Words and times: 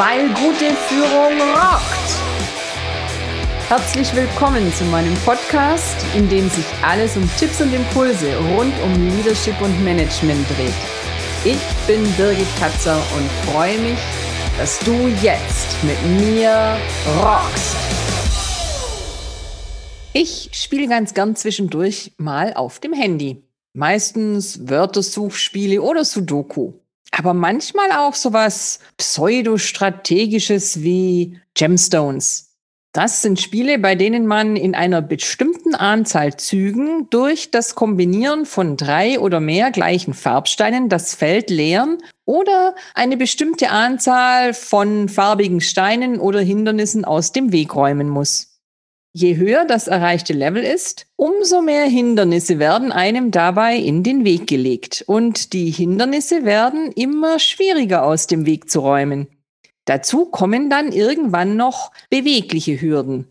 weil 0.00 0.28
gute 0.28 0.74
Führung 0.88 1.38
rockt. 1.52 2.10
Herzlich 3.68 4.16
willkommen 4.16 4.72
zu 4.72 4.86
meinem 4.86 5.14
Podcast, 5.26 5.94
in 6.16 6.26
dem 6.26 6.48
sich 6.48 6.64
alles 6.82 7.18
um 7.18 7.30
Tipps 7.38 7.60
und 7.60 7.70
Impulse 7.74 8.34
rund 8.56 8.72
um 8.82 8.94
Leadership 9.10 9.60
und 9.60 9.84
Management 9.84 10.48
dreht. 10.56 10.72
Ich 11.44 11.60
bin 11.86 12.02
Birgit 12.16 12.46
Katzer 12.58 12.96
und 12.96 13.30
freue 13.52 13.76
mich, 13.76 13.98
dass 14.56 14.78
du 14.78 14.92
jetzt 15.22 15.76
mit 15.84 16.02
mir 16.18 16.78
rockst. 17.18 17.76
Ich 20.14 20.48
spiele 20.54 20.88
ganz 20.88 21.12
gern 21.12 21.36
zwischendurch 21.36 22.12
mal 22.16 22.54
auf 22.54 22.80
dem 22.80 22.94
Handy. 22.94 23.42
Meistens 23.74 24.66
Wörtersuchspiele 24.66 25.82
oder 25.82 26.06
Sudoku 26.06 26.72
aber 27.10 27.34
manchmal 27.34 27.92
auch 27.92 28.14
sowas 28.14 28.80
pseudostrategisches 28.96 30.82
wie 30.82 31.38
Gemstones. 31.54 32.50
Das 32.92 33.22
sind 33.22 33.40
Spiele, 33.40 33.78
bei 33.78 33.94
denen 33.94 34.26
man 34.26 34.56
in 34.56 34.74
einer 34.74 35.00
bestimmten 35.00 35.76
Anzahl 35.76 36.36
Zügen 36.36 37.08
durch 37.10 37.52
das 37.52 37.76
Kombinieren 37.76 38.46
von 38.46 38.76
drei 38.76 39.20
oder 39.20 39.38
mehr 39.38 39.70
gleichen 39.70 40.12
Farbsteinen 40.12 40.88
das 40.88 41.14
Feld 41.14 41.50
leeren 41.50 41.98
oder 42.24 42.74
eine 42.94 43.16
bestimmte 43.16 43.70
Anzahl 43.70 44.54
von 44.54 45.08
farbigen 45.08 45.60
Steinen 45.60 46.18
oder 46.18 46.40
Hindernissen 46.40 47.04
aus 47.04 47.30
dem 47.30 47.52
Weg 47.52 47.76
räumen 47.76 48.08
muss. 48.08 48.49
Je 49.12 49.36
höher 49.36 49.64
das 49.64 49.88
erreichte 49.88 50.32
Level 50.32 50.62
ist, 50.62 51.06
umso 51.16 51.62
mehr 51.62 51.86
Hindernisse 51.86 52.60
werden 52.60 52.92
einem 52.92 53.32
dabei 53.32 53.74
in 53.76 54.04
den 54.04 54.24
Weg 54.24 54.46
gelegt 54.46 55.02
und 55.06 55.52
die 55.52 55.70
Hindernisse 55.70 56.44
werden 56.44 56.92
immer 56.92 57.40
schwieriger 57.40 58.04
aus 58.04 58.28
dem 58.28 58.46
Weg 58.46 58.70
zu 58.70 58.80
räumen. 58.80 59.26
Dazu 59.84 60.26
kommen 60.26 60.70
dann 60.70 60.92
irgendwann 60.92 61.56
noch 61.56 61.90
bewegliche 62.08 62.80
Hürden. 62.80 63.26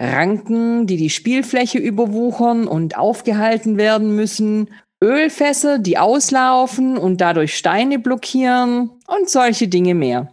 Ranken, 0.00 0.86
die 0.86 0.96
die 0.96 1.10
Spielfläche 1.10 1.78
überwuchern 1.78 2.68
und 2.68 2.96
aufgehalten 2.96 3.76
werden 3.76 4.14
müssen, 4.14 4.70
Ölfässer, 5.02 5.78
die 5.78 5.98
auslaufen 5.98 6.96
und 6.96 7.20
dadurch 7.20 7.56
Steine 7.56 7.98
blockieren 7.98 8.90
und 9.08 9.28
solche 9.28 9.66
Dinge 9.66 9.94
mehr. 9.94 10.32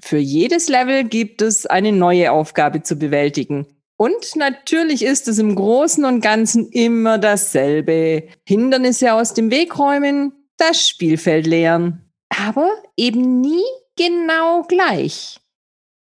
Für 0.00 0.18
jedes 0.18 0.68
Level 0.68 1.04
gibt 1.04 1.42
es 1.42 1.66
eine 1.66 1.92
neue 1.92 2.32
Aufgabe 2.32 2.82
zu 2.82 2.96
bewältigen. 2.96 3.66
Und 3.96 4.36
natürlich 4.36 5.04
ist 5.04 5.28
es 5.28 5.38
im 5.38 5.54
Großen 5.54 6.04
und 6.04 6.20
Ganzen 6.20 6.68
immer 6.70 7.18
dasselbe. 7.18 8.28
Hindernisse 8.44 9.14
aus 9.14 9.34
dem 9.34 9.50
Weg 9.50 9.78
räumen, 9.78 10.32
das 10.56 10.88
Spielfeld 10.88 11.46
leeren. 11.46 12.10
Aber 12.28 12.70
eben 12.96 13.40
nie 13.40 13.64
genau 13.96 14.62
gleich. 14.62 15.38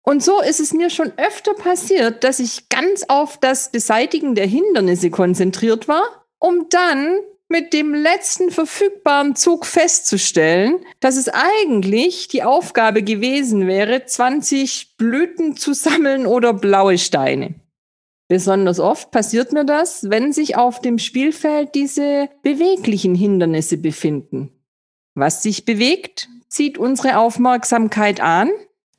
Und 0.03 0.23
so 0.23 0.41
ist 0.41 0.59
es 0.59 0.73
mir 0.73 0.89
schon 0.89 1.13
öfter 1.17 1.53
passiert, 1.53 2.23
dass 2.23 2.39
ich 2.39 2.69
ganz 2.69 3.03
auf 3.07 3.37
das 3.37 3.71
Beseitigen 3.71 4.35
der 4.35 4.47
Hindernisse 4.47 5.11
konzentriert 5.11 5.87
war, 5.87 6.25
um 6.39 6.67
dann 6.69 7.17
mit 7.49 7.73
dem 7.73 7.93
letzten 7.93 8.49
verfügbaren 8.49 9.35
Zug 9.35 9.65
festzustellen, 9.65 10.85
dass 11.01 11.17
es 11.17 11.27
eigentlich 11.27 12.29
die 12.29 12.43
Aufgabe 12.43 13.03
gewesen 13.03 13.67
wäre, 13.67 14.05
20 14.05 14.95
Blüten 14.97 15.57
zu 15.57 15.73
sammeln 15.73 16.25
oder 16.25 16.53
blaue 16.53 16.97
Steine. 16.97 17.55
Besonders 18.31 18.79
oft 18.79 19.11
passiert 19.11 19.51
mir 19.51 19.65
das, 19.65 20.09
wenn 20.09 20.31
sich 20.31 20.55
auf 20.55 20.79
dem 20.79 20.99
Spielfeld 20.99 21.75
diese 21.75 22.29
beweglichen 22.43 23.13
Hindernisse 23.13 23.75
befinden. 23.75 24.53
Was 25.15 25.43
sich 25.43 25.65
bewegt, 25.65 26.29
zieht 26.47 26.77
unsere 26.77 27.17
Aufmerksamkeit 27.17 28.21
an, 28.21 28.49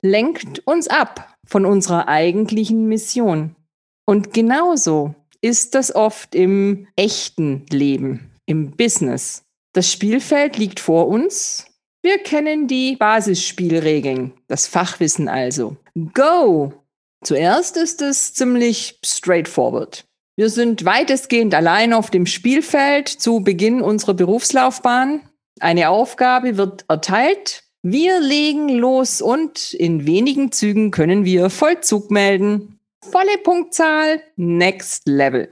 lenkt 0.02 0.58
uns 0.66 0.86
ab 0.86 1.34
von 1.46 1.64
unserer 1.64 2.08
eigentlichen 2.08 2.88
Mission. 2.88 3.56
Und 4.04 4.34
genauso 4.34 5.14
ist 5.40 5.74
das 5.74 5.94
oft 5.94 6.34
im 6.34 6.88
echten 6.94 7.64
Leben, 7.70 8.32
im 8.44 8.72
Business. 8.72 9.44
Das 9.72 9.90
Spielfeld 9.90 10.58
liegt 10.58 10.78
vor 10.78 11.08
uns. 11.08 11.64
Wir 12.02 12.18
kennen 12.18 12.68
die 12.68 12.96
Basisspielregeln, 12.96 14.34
das 14.46 14.66
Fachwissen 14.66 15.26
also. 15.26 15.78
Go! 16.12 16.74
Zuerst 17.22 17.76
ist 17.76 18.02
es 18.02 18.34
ziemlich 18.34 18.98
straightforward. 19.04 20.04
Wir 20.34 20.48
sind 20.48 20.84
weitestgehend 20.84 21.54
allein 21.54 21.92
auf 21.92 22.10
dem 22.10 22.26
Spielfeld 22.26 23.08
zu 23.08 23.40
Beginn 23.40 23.80
unserer 23.80 24.14
Berufslaufbahn. 24.14 25.20
Eine 25.60 25.90
Aufgabe 25.90 26.56
wird 26.56 26.84
erteilt. 26.88 27.64
Wir 27.82 28.20
legen 28.20 28.68
los 28.68 29.20
und 29.20 29.74
in 29.74 30.06
wenigen 30.06 30.50
Zügen 30.50 30.90
können 30.90 31.24
wir 31.24 31.50
Vollzug 31.50 32.10
melden. 32.10 32.80
Volle 33.02 33.38
Punktzahl, 33.42 34.22
Next 34.36 35.06
Level. 35.06 35.48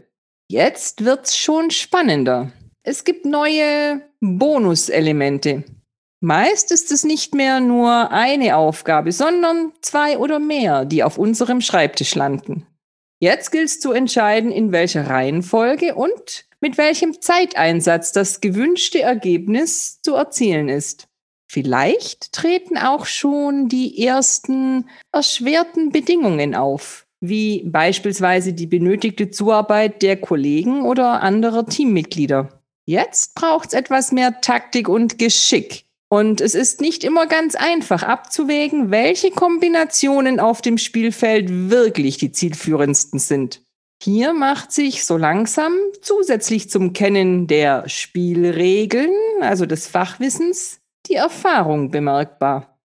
Jetzt 0.48 1.04
wird's 1.04 1.36
schon 1.36 1.70
spannender. 1.70 2.52
Es 2.82 3.04
gibt 3.04 3.26
neue 3.26 4.00
Bonuselemente. 4.20 5.64
Meist 6.22 6.70
ist 6.70 6.92
es 6.92 7.02
nicht 7.02 7.34
mehr 7.34 7.60
nur 7.60 8.10
eine 8.10 8.56
Aufgabe, 8.56 9.10
sondern 9.10 9.72
zwei 9.80 10.18
oder 10.18 10.38
mehr, 10.38 10.84
die 10.84 11.02
auf 11.02 11.16
unserem 11.16 11.62
Schreibtisch 11.62 12.14
landen. 12.14 12.66
Jetzt 13.20 13.50
gilt 13.52 13.66
es 13.66 13.80
zu 13.80 13.92
entscheiden, 13.92 14.50
in 14.50 14.70
welcher 14.70 15.08
Reihenfolge 15.08 15.94
und 15.94 16.46
mit 16.60 16.76
welchem 16.76 17.20
Zeiteinsatz 17.20 18.12
das 18.12 18.42
gewünschte 18.42 19.00
Ergebnis 19.00 20.00
zu 20.02 20.14
erzielen 20.14 20.68
ist. 20.68 21.08
Vielleicht 21.50 22.32
treten 22.32 22.76
auch 22.76 23.06
schon 23.06 23.68
die 23.68 24.06
ersten 24.06 24.88
erschwerten 25.12 25.90
Bedingungen 25.90 26.54
auf, 26.54 27.06
wie 27.20 27.62
beispielsweise 27.64 28.52
die 28.52 28.66
benötigte 28.66 29.30
Zuarbeit 29.30 30.02
der 30.02 30.18
Kollegen 30.18 30.82
oder 30.82 31.22
anderer 31.22 31.66
Teammitglieder. 31.66 32.60
Jetzt 32.86 33.34
braucht 33.34 33.68
es 33.68 33.74
etwas 33.74 34.12
mehr 34.12 34.40
Taktik 34.40 34.88
und 34.88 35.18
Geschick, 35.18 35.84
und 36.12 36.40
es 36.40 36.56
ist 36.56 36.80
nicht 36.80 37.04
immer 37.04 37.28
ganz 37.28 37.54
einfach 37.54 38.02
abzuwägen, 38.02 38.90
welche 38.90 39.30
Kombinationen 39.30 40.40
auf 40.40 40.60
dem 40.60 40.76
Spielfeld 40.76 41.70
wirklich 41.70 42.16
die 42.18 42.32
zielführendsten 42.32 43.20
sind. 43.20 43.62
Hier 44.02 44.32
macht 44.32 44.72
sich 44.72 45.04
so 45.04 45.16
langsam 45.16 45.72
zusätzlich 46.02 46.68
zum 46.68 46.94
Kennen 46.94 47.46
der 47.46 47.88
Spielregeln, 47.88 49.14
also 49.40 49.66
des 49.66 49.86
Fachwissens, 49.86 50.80
die 51.06 51.14
Erfahrung 51.14 51.92
bemerkbar. 51.92 52.80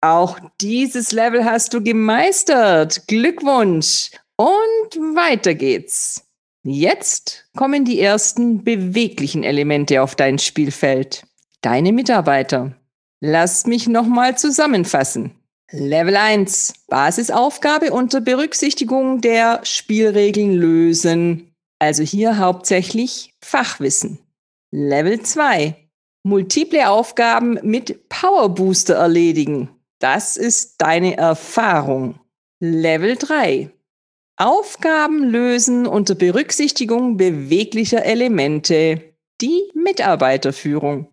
Auch 0.00 0.38
dieses 0.60 1.10
Level 1.10 1.44
hast 1.44 1.74
du 1.74 1.82
gemeistert. 1.82 3.08
Glückwunsch. 3.08 4.12
Und 4.36 4.96
weiter 5.16 5.54
geht's. 5.54 6.24
Jetzt 6.62 7.48
kommen 7.56 7.84
die 7.84 8.00
ersten 8.00 8.62
beweglichen 8.62 9.42
Elemente 9.42 10.02
auf 10.02 10.14
dein 10.14 10.38
Spielfeld. 10.38 11.24
Deine 11.62 11.92
Mitarbeiter. 11.92 12.74
Lass 13.20 13.66
mich 13.66 13.86
nochmal 13.86 14.38
zusammenfassen. 14.38 15.32
Level 15.70 16.16
1. 16.16 16.72
Basisaufgabe 16.88 17.92
unter 17.92 18.20
Berücksichtigung 18.20 19.20
der 19.20 19.60
Spielregeln 19.62 20.52
lösen. 20.52 21.54
Also 21.78 22.02
hier 22.02 22.38
hauptsächlich 22.38 23.34
Fachwissen. 23.40 24.18
Level 24.72 25.20
2. 25.20 25.76
Multiple 26.22 26.88
Aufgaben 26.88 27.58
mit 27.62 28.08
Power 28.08 28.48
Booster 28.48 28.94
erledigen. 28.94 29.68
Das 29.98 30.36
ist 30.38 30.76
deine 30.78 31.18
Erfahrung. 31.18 32.18
Level 32.58 33.16
3. 33.16 33.70
Aufgaben 34.36 35.24
lösen 35.24 35.86
unter 35.86 36.14
Berücksichtigung 36.14 37.18
beweglicher 37.18 38.04
Elemente. 38.04 39.14
Die 39.42 39.70
Mitarbeiterführung. 39.74 41.08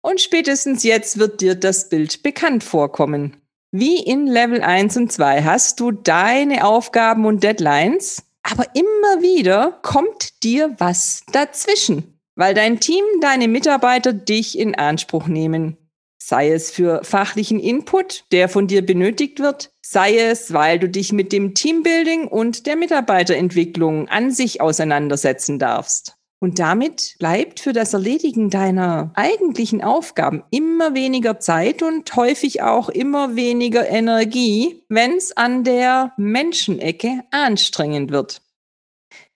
Und 0.00 0.20
spätestens 0.20 0.82
jetzt 0.84 1.18
wird 1.18 1.40
dir 1.40 1.54
das 1.54 1.88
Bild 1.88 2.22
bekannt 2.22 2.64
vorkommen. 2.64 3.36
Wie 3.70 3.98
in 4.02 4.26
Level 4.26 4.62
1 4.62 4.96
und 4.96 5.12
2 5.12 5.42
hast 5.42 5.80
du 5.80 5.92
deine 5.92 6.64
Aufgaben 6.64 7.26
und 7.26 7.42
Deadlines, 7.42 8.22
aber 8.42 8.64
immer 8.74 9.22
wieder 9.22 9.78
kommt 9.82 10.42
dir 10.42 10.74
was 10.78 11.22
dazwischen, 11.32 12.18
weil 12.34 12.54
dein 12.54 12.80
Team, 12.80 13.04
deine 13.20 13.46
Mitarbeiter 13.46 14.12
dich 14.12 14.58
in 14.58 14.74
Anspruch 14.74 15.26
nehmen. 15.26 15.76
Sei 16.20 16.50
es 16.50 16.70
für 16.70 17.04
fachlichen 17.04 17.60
Input, 17.60 18.24
der 18.32 18.48
von 18.48 18.66
dir 18.66 18.84
benötigt 18.84 19.38
wird, 19.38 19.70
sei 19.82 20.18
es, 20.18 20.52
weil 20.52 20.78
du 20.78 20.88
dich 20.88 21.12
mit 21.12 21.32
dem 21.32 21.54
Teambuilding 21.54 22.26
und 22.26 22.66
der 22.66 22.76
Mitarbeiterentwicklung 22.76 24.08
an 24.08 24.30
sich 24.30 24.60
auseinandersetzen 24.60 25.58
darfst. 25.58 26.17
Und 26.40 26.60
damit 26.60 27.16
bleibt 27.18 27.58
für 27.58 27.72
das 27.72 27.94
Erledigen 27.94 28.48
deiner 28.48 29.10
eigentlichen 29.14 29.82
Aufgaben 29.82 30.44
immer 30.50 30.94
weniger 30.94 31.40
Zeit 31.40 31.82
und 31.82 32.14
häufig 32.14 32.62
auch 32.62 32.88
immer 32.88 33.34
weniger 33.34 33.88
Energie, 33.88 34.84
wenn 34.88 35.16
es 35.16 35.36
an 35.36 35.64
der 35.64 36.12
Menschenecke 36.16 37.24
anstrengend 37.32 38.12
wird. 38.12 38.40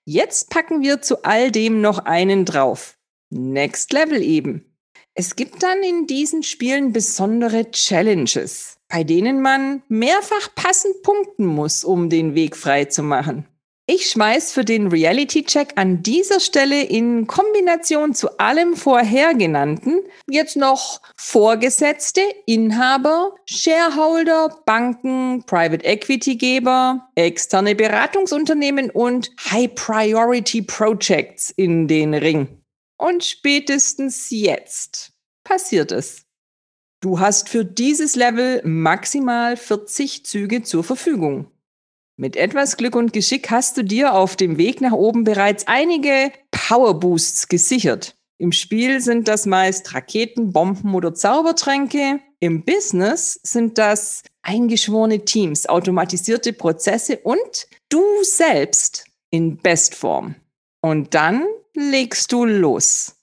Jetzt 0.04 0.50
packen 0.50 0.82
wir 0.82 1.02
zu 1.02 1.24
all 1.24 1.50
dem 1.50 1.80
noch 1.80 1.98
einen 1.98 2.44
drauf. 2.44 2.96
Next 3.30 3.92
Level 3.92 4.22
eben. 4.22 4.76
Es 5.14 5.36
gibt 5.36 5.62
dann 5.62 5.82
in 5.82 6.06
diesen 6.06 6.42
Spielen 6.42 6.92
besondere 6.92 7.70
Challenges. 7.70 8.78
bei 8.92 9.04
denen 9.04 9.40
man 9.40 9.82
mehrfach 9.88 10.54
passend 10.54 11.02
punkten 11.02 11.46
muss, 11.46 11.82
um 11.82 12.10
den 12.10 12.34
Weg 12.34 12.56
frei 12.56 12.84
zu 12.84 13.02
machen. 13.02 13.46
Ich 13.86 14.10
schmeiß 14.10 14.52
für 14.52 14.64
den 14.64 14.86
Reality-Check 14.86 15.72
an 15.74 16.04
dieser 16.04 16.38
Stelle 16.38 16.84
in 16.84 17.26
Kombination 17.26 18.14
zu 18.14 18.38
allem 18.38 18.76
vorhergenannten 18.76 20.02
jetzt 20.30 20.56
noch 20.56 21.00
Vorgesetzte, 21.16 22.20
Inhaber, 22.46 23.34
Shareholder, 23.44 24.56
Banken, 24.66 25.42
Private 25.46 25.84
Equity-Geber, 25.84 27.08
externe 27.16 27.74
Beratungsunternehmen 27.74 28.88
und 28.88 29.32
High-Priority 29.50 30.62
Projects 30.62 31.50
in 31.50 31.88
den 31.88 32.14
Ring. 32.14 32.62
Und 32.98 33.24
spätestens 33.24 34.30
jetzt 34.30 35.12
passiert 35.42 35.90
es. 35.90 36.22
Du 37.00 37.18
hast 37.18 37.48
für 37.48 37.64
dieses 37.64 38.14
Level 38.14 38.62
maximal 38.64 39.56
40 39.56 40.24
Züge 40.24 40.62
zur 40.62 40.84
Verfügung. 40.84 41.51
Mit 42.22 42.36
etwas 42.36 42.76
Glück 42.76 42.94
und 42.94 43.12
Geschick 43.12 43.50
hast 43.50 43.76
du 43.76 43.82
dir 43.82 44.14
auf 44.14 44.36
dem 44.36 44.56
Weg 44.56 44.80
nach 44.80 44.92
oben 44.92 45.24
bereits 45.24 45.66
einige 45.66 46.30
Powerboosts 46.52 47.48
gesichert. 47.48 48.14
Im 48.38 48.52
Spiel 48.52 49.00
sind 49.00 49.26
das 49.26 49.44
meist 49.44 49.92
Raketen, 49.92 50.52
Bomben 50.52 50.94
oder 50.94 51.14
Zaubertränke. 51.14 52.20
Im 52.38 52.64
Business 52.64 53.40
sind 53.42 53.76
das 53.76 54.22
eingeschworene 54.42 55.24
Teams, 55.24 55.68
automatisierte 55.68 56.52
Prozesse 56.52 57.16
und 57.24 57.66
du 57.88 58.00
selbst 58.22 59.04
in 59.30 59.56
Bestform. 59.56 60.36
Und 60.80 61.14
dann 61.14 61.44
legst 61.74 62.30
du 62.30 62.44
los. 62.44 63.16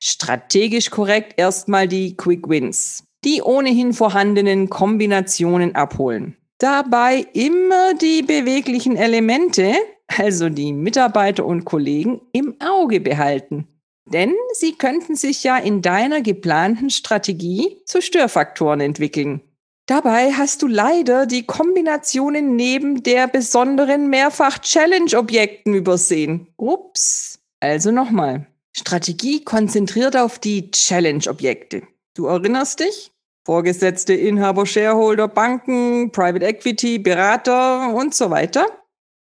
Strategisch 0.00 0.90
korrekt 0.90 1.34
erstmal 1.36 1.88
die 1.88 2.16
Quick 2.16 2.48
Wins, 2.48 3.02
die 3.24 3.42
ohnehin 3.42 3.92
vorhandenen 3.92 4.70
Kombinationen 4.70 5.74
abholen. 5.74 6.36
Dabei 6.58 7.26
immer 7.34 7.94
die 7.94 8.22
beweglichen 8.22 8.96
Elemente, 8.96 9.74
also 10.08 10.48
die 10.48 10.72
Mitarbeiter 10.72 11.44
und 11.44 11.64
Kollegen, 11.64 12.22
im 12.32 12.56
Auge 12.60 13.00
behalten. 13.00 13.68
Denn 14.06 14.32
sie 14.54 14.72
könnten 14.72 15.16
sich 15.16 15.44
ja 15.44 15.58
in 15.58 15.82
deiner 15.82 16.22
geplanten 16.22 16.90
Strategie 16.90 17.76
zu 17.84 18.00
Störfaktoren 18.00 18.80
entwickeln. 18.80 19.42
Dabei 19.86 20.32
hast 20.32 20.62
du 20.62 20.66
leider 20.66 21.26
die 21.26 21.44
Kombinationen 21.44 22.56
neben 22.56 23.02
der 23.02 23.28
besonderen 23.28 24.08
Mehrfach-Challenge-Objekten 24.08 25.74
übersehen. 25.74 26.48
Ups. 26.56 27.38
Also 27.60 27.90
nochmal. 27.90 28.46
Strategie 28.76 29.44
konzentriert 29.44 30.16
auf 30.16 30.38
die 30.38 30.70
Challenge-Objekte. 30.70 31.82
Du 32.14 32.26
erinnerst 32.26 32.80
dich? 32.80 33.12
Vorgesetzte, 33.46 34.12
Inhaber, 34.12 34.66
Shareholder, 34.66 35.28
Banken, 35.28 36.10
Private 36.10 36.44
Equity, 36.44 36.98
Berater 36.98 37.94
und 37.94 38.12
so 38.12 38.28
weiter. 38.28 38.66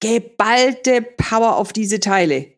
Geballte 0.01 1.01
Power 1.01 1.57
auf 1.57 1.73
diese 1.73 2.01
Teile. 2.01 2.53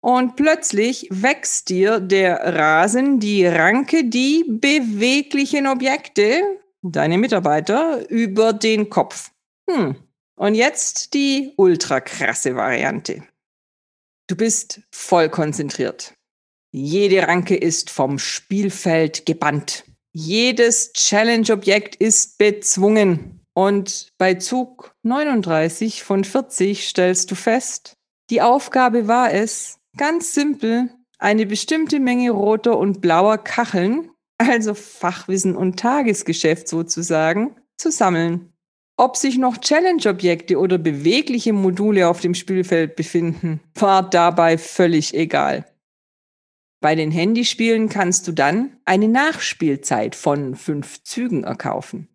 Und 0.00 0.34
plötzlich 0.34 1.06
wächst 1.12 1.68
dir 1.68 2.00
der 2.00 2.56
Rasen, 2.56 3.20
die 3.20 3.46
Ranke, 3.46 4.02
die 4.02 4.46
beweglichen 4.48 5.68
Objekte, 5.68 6.42
deine 6.82 7.18
Mitarbeiter, 7.18 8.10
über 8.10 8.52
den 8.52 8.90
Kopf. 8.90 9.30
Hm. 9.70 9.94
Und 10.34 10.56
jetzt 10.56 11.14
die 11.14 11.52
ultra 11.56 12.00
krasse 12.00 12.56
Variante. 12.56 13.22
Du 14.26 14.34
bist 14.34 14.80
voll 14.90 15.28
konzentriert. 15.28 16.14
Jede 16.72 17.28
Ranke 17.28 17.54
ist 17.54 17.90
vom 17.90 18.18
Spielfeld 18.18 19.24
gebannt. 19.24 19.84
Jedes 20.18 20.94
Challenge-Objekt 20.94 21.96
ist 21.96 22.38
bezwungen. 22.38 23.42
Und 23.52 24.08
bei 24.16 24.32
Zug 24.32 24.94
39 25.02 26.04
von 26.04 26.24
40 26.24 26.88
stellst 26.88 27.30
du 27.30 27.34
fest, 27.34 27.98
die 28.30 28.40
Aufgabe 28.40 29.08
war 29.08 29.30
es, 29.30 29.78
ganz 29.98 30.32
simpel, 30.32 30.88
eine 31.18 31.44
bestimmte 31.44 32.00
Menge 32.00 32.30
roter 32.30 32.78
und 32.78 33.02
blauer 33.02 33.36
Kacheln, 33.36 34.10
also 34.38 34.72
Fachwissen 34.72 35.54
und 35.54 35.78
Tagesgeschäft 35.78 36.66
sozusagen, 36.66 37.54
zu 37.76 37.90
sammeln. 37.90 38.54
Ob 38.96 39.18
sich 39.18 39.36
noch 39.36 39.58
Challenge-Objekte 39.58 40.58
oder 40.58 40.78
bewegliche 40.78 41.52
Module 41.52 42.08
auf 42.08 42.20
dem 42.20 42.32
Spielfeld 42.32 42.96
befinden, 42.96 43.60
war 43.74 44.08
dabei 44.08 44.56
völlig 44.56 45.12
egal. 45.12 45.66
Bei 46.80 46.94
den 46.94 47.10
Handyspielen 47.10 47.88
kannst 47.88 48.28
du 48.28 48.32
dann 48.32 48.76
eine 48.84 49.08
Nachspielzeit 49.08 50.14
von 50.14 50.54
fünf 50.54 51.02
Zügen 51.02 51.44
erkaufen. 51.44 52.08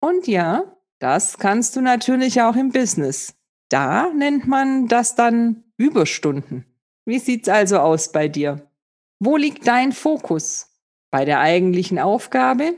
Und 0.00 0.26
ja, 0.26 0.76
das 0.98 1.38
kannst 1.38 1.76
du 1.76 1.80
natürlich 1.80 2.40
auch 2.40 2.56
im 2.56 2.70
Business. 2.70 3.34
Da 3.68 4.12
nennt 4.12 4.46
man 4.46 4.86
das 4.86 5.14
dann 5.14 5.64
Überstunden. 5.76 6.64
Wie 7.04 7.18
sieht's 7.18 7.48
also 7.48 7.78
aus 7.78 8.12
bei 8.12 8.28
dir? 8.28 8.70
Wo 9.18 9.36
liegt 9.36 9.66
dein 9.66 9.92
Fokus? 9.92 10.70
Bei 11.10 11.24
der 11.24 11.40
eigentlichen 11.40 11.98
Aufgabe? 11.98 12.74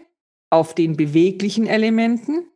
Auf 0.50 0.74
den 0.74 0.96
beweglichen 0.96 1.66
Elementen? 1.66 2.46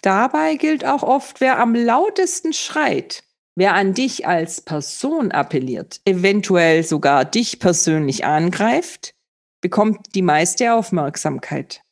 Dabei 0.00 0.56
gilt 0.56 0.84
auch 0.84 1.02
oft, 1.02 1.40
wer 1.40 1.58
am 1.58 1.74
lautesten 1.74 2.52
schreit, 2.52 3.24
Wer 3.54 3.74
an 3.74 3.92
dich 3.92 4.26
als 4.26 4.62
Person 4.62 5.30
appelliert, 5.30 6.00
eventuell 6.06 6.84
sogar 6.84 7.24
dich 7.26 7.58
persönlich 7.58 8.24
angreift, 8.24 9.14
bekommt 9.60 10.14
die 10.14 10.22
meiste 10.22 10.72
Aufmerksamkeit. 10.72 11.82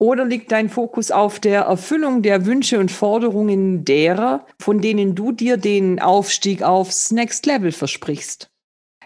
Oder 0.00 0.24
liegt 0.24 0.52
dein 0.52 0.68
Fokus 0.68 1.10
auf 1.10 1.40
der 1.40 1.62
Erfüllung 1.62 2.22
der 2.22 2.46
Wünsche 2.46 2.78
und 2.78 2.92
Forderungen 2.92 3.84
derer, 3.84 4.46
von 4.60 4.80
denen 4.80 5.14
du 5.14 5.32
dir 5.32 5.56
den 5.56 5.98
Aufstieg 5.98 6.62
aufs 6.62 7.10
Next 7.10 7.46
Level 7.46 7.72
versprichst? 7.72 8.48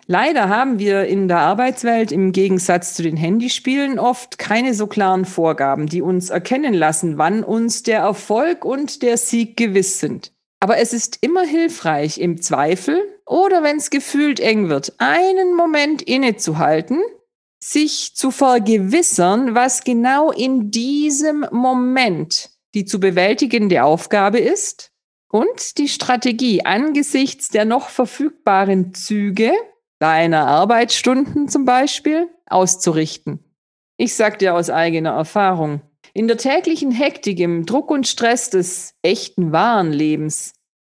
Leider 0.06 0.49
haben 0.49 0.78
wir 0.81 1.06
in 1.06 1.28
der 1.28 1.38
Arbeitswelt 1.38 2.10
im 2.12 2.32
Gegensatz 2.32 2.94
zu 2.94 3.02
den 3.02 3.16
Handyspielen 3.16 3.99
oft 3.99 4.37
keine 4.38 4.75
so 4.75 4.88
klaren 4.88 5.25
Vorgaben, 5.25 5.87
die 5.87 6.02
uns 6.02 6.28
erkennen 6.28 6.75
lassen, 6.75 7.16
wann 7.16 7.44
uns 7.44 7.84
der 7.84 8.00
Erfolg 8.00 8.64
und 8.64 9.02
der 9.02 9.16
Sieg 9.16 9.56
gewiss 9.56 10.00
sind. 10.00 10.32
Aber 10.62 10.79
es 10.79 10.93
ist 10.93 11.19
immer 11.23 11.43
hilfreich, 11.43 12.19
im 12.19 12.41
Zweifel 12.41 13.03
oder 13.26 13.64
wenn 13.64 13.79
es 13.79 13.91
gefühlt 13.91 14.38
eng 14.38 14.69
wird, 14.69 14.93
einen 14.99 15.56
Moment 15.56 16.03
innezuhalten, 16.03 17.03
sich 17.59 18.14
zu 18.14 18.31
vergewissern, 18.31 19.56
was 19.56 19.82
genau 19.82 20.31
in 20.31 20.71
diesem 20.71 21.45
Moment 21.50 22.50
die 22.75 22.85
zu 22.85 23.00
bewältigende 23.00 23.83
Aufgabe 23.83 24.38
ist 24.38 24.92
und 25.28 25.78
die 25.78 25.88
Strategie 25.88 26.64
angesichts 26.64 27.49
der 27.49 27.64
noch 27.64 27.88
verfügbaren 27.88 28.95
Züge, 28.95 29.50
deiner 29.99 30.47
Arbeitsstunden 30.47 31.49
zum 31.49 31.64
Beispiel, 31.64 32.28
auszurichten. 32.47 33.40
Ich 33.97 34.14
sage 34.14 34.38
dir 34.38 34.54
aus 34.54 34.71
eigener 34.71 35.11
Erfahrung, 35.11 35.83
in 36.14 36.28
der 36.28 36.37
täglichen 36.37 36.90
Hektik, 36.90 37.40
im 37.40 37.66
Druck 37.66 37.90
und 37.90 38.07
Stress 38.07 38.50
des 38.50 38.95
echten 39.02 39.52
wahren 39.52 39.92
Lebens, 39.92 40.52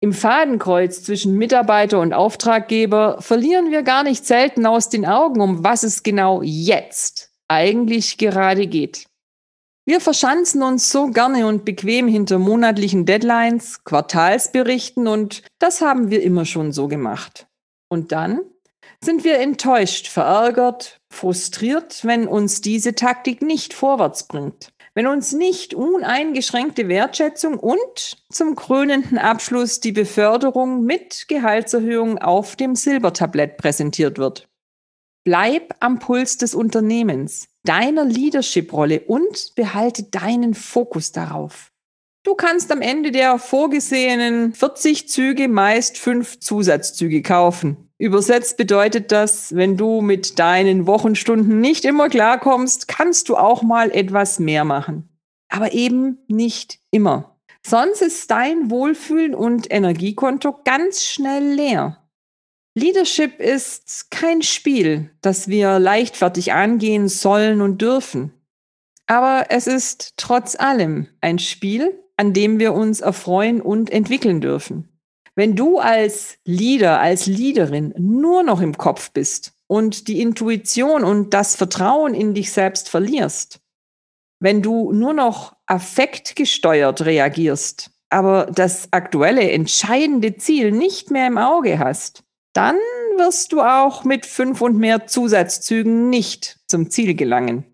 im 0.04 0.12
Fadenkreuz 0.12 1.02
zwischen 1.02 1.38
Mitarbeiter 1.38 1.98
und 1.98 2.12
Auftraggeber 2.12 3.22
verlieren 3.22 3.70
wir 3.70 3.82
gar 3.82 4.02
nicht 4.02 4.26
selten 4.26 4.66
aus 4.66 4.90
den 4.90 5.06
Augen, 5.06 5.40
um 5.40 5.64
was 5.64 5.82
es 5.82 6.02
genau 6.02 6.42
jetzt 6.42 7.32
eigentlich 7.48 8.18
gerade 8.18 8.66
geht. 8.66 9.06
Wir 9.86 10.02
verschanzen 10.02 10.62
uns 10.62 10.90
so 10.90 11.06
gerne 11.06 11.46
und 11.46 11.64
bequem 11.64 12.06
hinter 12.06 12.38
monatlichen 12.38 13.06
Deadlines, 13.06 13.82
Quartalsberichten 13.84 15.08
und 15.08 15.42
das 15.58 15.80
haben 15.80 16.10
wir 16.10 16.22
immer 16.22 16.44
schon 16.44 16.72
so 16.72 16.86
gemacht. 16.86 17.46
Und 17.88 18.12
dann 18.12 18.40
sind 19.02 19.24
wir 19.24 19.38
enttäuscht, 19.38 20.08
verärgert, 20.08 21.00
frustriert, 21.10 22.04
wenn 22.04 22.28
uns 22.28 22.60
diese 22.60 22.94
Taktik 22.94 23.40
nicht 23.40 23.72
vorwärts 23.72 24.26
bringt 24.26 24.73
wenn 24.94 25.08
uns 25.08 25.32
nicht 25.32 25.74
uneingeschränkte 25.74 26.88
Wertschätzung 26.88 27.58
und 27.58 28.24
zum 28.30 28.54
krönenden 28.54 29.18
Abschluss 29.18 29.80
die 29.80 29.92
Beförderung 29.92 30.84
mit 30.84 31.26
Gehaltserhöhung 31.28 32.18
auf 32.18 32.56
dem 32.56 32.76
Silbertablett 32.76 33.56
präsentiert 33.56 34.18
wird. 34.18 34.48
Bleib 35.24 35.74
am 35.80 35.98
Puls 35.98 36.36
des 36.36 36.54
Unternehmens, 36.54 37.48
deiner 37.64 38.04
Leadership-Rolle 38.04 39.00
und 39.00 39.54
behalte 39.56 40.04
deinen 40.04 40.54
Fokus 40.54 41.12
darauf. 41.12 41.72
Du 42.22 42.34
kannst 42.34 42.70
am 42.70 42.80
Ende 42.80 43.10
der 43.10 43.38
vorgesehenen 43.38 44.54
40 44.54 45.08
Züge 45.08 45.48
meist 45.48 45.98
fünf 45.98 46.40
Zusatzzüge 46.40 47.22
kaufen. 47.22 47.83
Übersetzt 47.98 48.56
bedeutet 48.56 49.12
das, 49.12 49.54
wenn 49.54 49.76
du 49.76 50.00
mit 50.00 50.38
deinen 50.38 50.86
Wochenstunden 50.86 51.60
nicht 51.60 51.84
immer 51.84 52.08
klarkommst, 52.08 52.88
kannst 52.88 53.28
du 53.28 53.36
auch 53.36 53.62
mal 53.62 53.90
etwas 53.92 54.40
mehr 54.40 54.64
machen. 54.64 55.08
Aber 55.48 55.72
eben 55.72 56.18
nicht 56.26 56.80
immer. 56.90 57.38
Sonst 57.64 58.02
ist 58.02 58.30
dein 58.30 58.70
Wohlfühlen 58.70 59.34
und 59.34 59.72
Energiekonto 59.72 60.60
ganz 60.64 61.04
schnell 61.04 61.54
leer. 61.54 62.04
Leadership 62.74 63.38
ist 63.38 64.10
kein 64.10 64.42
Spiel, 64.42 65.10
das 65.20 65.46
wir 65.46 65.78
leichtfertig 65.78 66.52
angehen 66.52 67.08
sollen 67.08 67.60
und 67.60 67.80
dürfen. 67.80 68.32
Aber 69.06 69.46
es 69.50 69.68
ist 69.68 70.14
trotz 70.16 70.58
allem 70.58 71.06
ein 71.20 71.38
Spiel, 71.38 72.02
an 72.16 72.32
dem 72.32 72.58
wir 72.58 72.74
uns 72.74 73.00
erfreuen 73.00 73.60
und 73.60 73.90
entwickeln 73.90 74.40
dürfen. 74.40 74.88
Wenn 75.36 75.56
du 75.56 75.78
als 75.78 76.38
Leader, 76.44 77.00
als 77.00 77.26
Leaderin 77.26 77.92
nur 77.98 78.42
noch 78.42 78.60
im 78.60 78.76
Kopf 78.76 79.10
bist 79.10 79.52
und 79.66 80.06
die 80.06 80.20
Intuition 80.20 81.02
und 81.02 81.34
das 81.34 81.56
Vertrauen 81.56 82.14
in 82.14 82.34
dich 82.34 82.52
selbst 82.52 82.88
verlierst, 82.88 83.60
wenn 84.40 84.62
du 84.62 84.92
nur 84.92 85.12
noch 85.12 85.56
affektgesteuert 85.66 87.04
reagierst, 87.04 87.90
aber 88.10 88.46
das 88.46 88.92
aktuelle 88.92 89.50
entscheidende 89.50 90.36
Ziel 90.36 90.70
nicht 90.70 91.10
mehr 91.10 91.26
im 91.26 91.38
Auge 91.38 91.78
hast, 91.78 92.22
dann 92.52 92.76
wirst 93.16 93.52
du 93.52 93.60
auch 93.60 94.04
mit 94.04 94.26
fünf 94.26 94.60
und 94.60 94.78
mehr 94.78 95.06
Zusatzzügen 95.06 96.10
nicht 96.10 96.60
zum 96.68 96.90
Ziel 96.90 97.14
gelangen. 97.14 97.64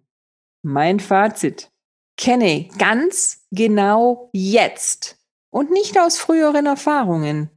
Mein 0.62 1.00
Fazit. 1.00 1.70
Kenne 2.16 2.68
ganz 2.78 3.46
genau 3.50 4.30
jetzt 4.32 5.19
und 5.50 5.70
nicht 5.70 5.98
aus 5.98 6.18
früheren 6.18 6.66
Erfahrungen 6.66 7.50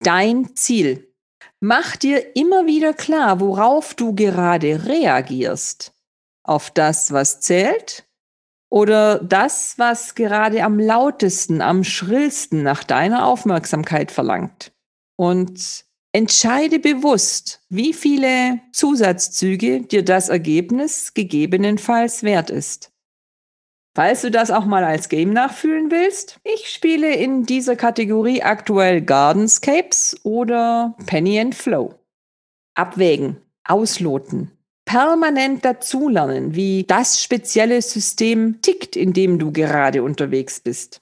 dein 0.00 0.54
Ziel. 0.54 1.12
Mach 1.60 1.96
dir 1.96 2.36
immer 2.36 2.66
wieder 2.66 2.92
klar, 2.92 3.40
worauf 3.40 3.94
du 3.94 4.14
gerade 4.14 4.86
reagierst. 4.86 5.92
Auf 6.42 6.70
das, 6.70 7.12
was 7.12 7.40
zählt 7.40 8.04
oder 8.68 9.18
das, 9.18 9.78
was 9.78 10.14
gerade 10.14 10.62
am 10.62 10.78
lautesten, 10.78 11.60
am 11.62 11.82
schrillsten 11.82 12.62
nach 12.62 12.84
deiner 12.84 13.26
Aufmerksamkeit 13.26 14.10
verlangt. 14.10 14.72
Und 15.16 15.86
Entscheide 16.16 16.78
bewusst, 16.78 17.60
wie 17.68 17.92
viele 17.92 18.62
Zusatzzüge 18.72 19.82
dir 19.82 20.02
das 20.02 20.30
Ergebnis 20.30 21.12
gegebenenfalls 21.12 22.22
wert 22.22 22.48
ist. 22.48 22.90
Falls 23.96 24.20
du 24.20 24.30
das 24.30 24.50
auch 24.50 24.66
mal 24.66 24.84
als 24.84 25.08
Game 25.08 25.32
nachfühlen 25.32 25.90
willst, 25.90 26.38
ich 26.44 26.68
spiele 26.68 27.14
in 27.14 27.46
dieser 27.46 27.76
Kategorie 27.76 28.42
aktuell 28.42 29.00
Gardenscapes 29.00 30.20
oder 30.22 30.94
Penny 31.06 31.40
and 31.40 31.54
Flow. 31.54 31.94
Abwägen, 32.74 33.38
ausloten, 33.64 34.50
permanent 34.84 35.64
dazulernen, 35.64 36.54
wie 36.54 36.84
das 36.84 37.22
spezielle 37.22 37.80
System 37.80 38.60
tickt, 38.60 38.96
in 38.96 39.14
dem 39.14 39.38
du 39.38 39.50
gerade 39.50 40.02
unterwegs 40.02 40.60
bist. 40.60 41.00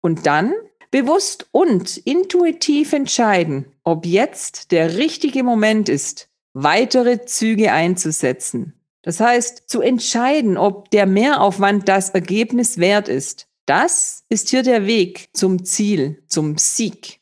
Und 0.00 0.26
dann 0.26 0.52
bewusst 0.90 1.46
und 1.52 1.96
intuitiv 1.96 2.92
entscheiden, 2.92 3.66
ob 3.84 4.04
jetzt 4.04 4.72
der 4.72 4.96
richtige 4.96 5.44
Moment 5.44 5.88
ist, 5.88 6.28
weitere 6.54 7.24
Züge 7.24 7.70
einzusetzen. 7.70 8.75
Das 9.06 9.20
heißt, 9.20 9.70
zu 9.70 9.82
entscheiden, 9.82 10.58
ob 10.58 10.90
der 10.90 11.06
Mehraufwand 11.06 11.88
das 11.88 12.10
Ergebnis 12.10 12.78
wert 12.78 13.08
ist. 13.08 13.46
Das 13.64 14.24
ist 14.28 14.48
hier 14.48 14.64
der 14.64 14.86
Weg 14.86 15.28
zum 15.32 15.64
Ziel, 15.64 16.24
zum 16.26 16.58
Sieg. 16.58 17.20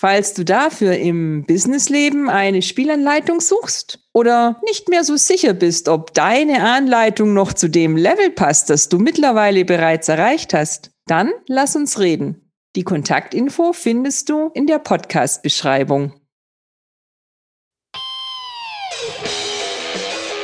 Falls 0.00 0.34
du 0.34 0.44
dafür 0.44 0.96
im 0.96 1.44
Businessleben 1.46 2.28
eine 2.28 2.60
Spielanleitung 2.60 3.40
suchst 3.40 4.00
oder 4.12 4.60
nicht 4.64 4.88
mehr 4.88 5.04
so 5.04 5.16
sicher 5.16 5.54
bist, 5.54 5.88
ob 5.88 6.12
deine 6.12 6.68
Anleitung 6.68 7.34
noch 7.34 7.52
zu 7.52 7.68
dem 7.68 7.96
Level 7.96 8.30
passt, 8.30 8.68
das 8.68 8.88
du 8.88 8.98
mittlerweile 8.98 9.64
bereits 9.64 10.08
erreicht 10.08 10.54
hast, 10.54 10.90
dann 11.06 11.30
lass 11.46 11.76
uns 11.76 12.00
reden. 12.00 12.50
Die 12.74 12.82
Kontaktinfo 12.82 13.72
findest 13.72 14.28
du 14.28 14.50
in 14.54 14.66
der 14.66 14.80
Podcast-Beschreibung. 14.80 16.19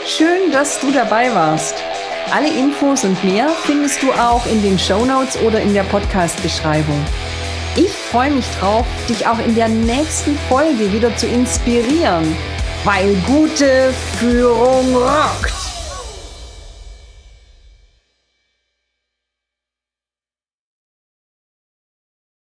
Schön, 0.09 0.53
dass 0.53 0.79
du 0.79 0.93
dabei 0.93 1.35
warst. 1.35 1.75
Alle 2.33 2.49
Infos 2.49 3.03
und 3.03 3.23
mehr 3.25 3.49
findest 3.65 4.01
du 4.05 4.13
auch 4.13 4.47
in 4.47 4.63
den 4.63 4.79
Show 4.79 5.05
Notes 5.05 5.37
oder 5.43 5.61
in 5.61 5.75
der 5.75 5.83
Podcast-Beschreibung. 5.83 7.05
Ich 7.75 7.91
freue 7.91 8.31
mich 8.31 8.47
drauf, 8.61 8.87
dich 9.09 9.27
auch 9.27 9.41
in 9.41 9.57
der 9.57 9.67
nächsten 9.67 10.39
Folge 10.49 10.93
wieder 10.93 11.15
zu 11.17 11.27
inspirieren, 11.27 12.37
weil 12.85 13.17
gute 13.27 13.93
Führung 14.21 14.95
rockt. 14.95 15.56